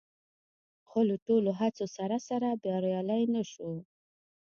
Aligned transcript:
خو 0.87 0.99
له 1.09 1.15
ټولو 1.25 1.49
هڅو 1.59 1.85
سره 1.97 2.17
سره 2.27 2.49
بریالي 2.63 3.21
نه 3.33 3.43
شول 3.51 3.77